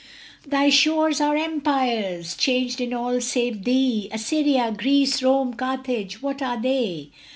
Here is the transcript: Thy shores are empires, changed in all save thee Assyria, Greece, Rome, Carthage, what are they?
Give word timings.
Thy 0.47 0.71
shores 0.71 1.21
are 1.21 1.37
empires, 1.37 2.35
changed 2.35 2.81
in 2.81 2.91
all 2.91 3.21
save 3.21 3.63
thee 3.65 4.09
Assyria, 4.11 4.73
Greece, 4.75 5.21
Rome, 5.21 5.53
Carthage, 5.53 6.23
what 6.23 6.41
are 6.41 6.59
they? 6.59 7.09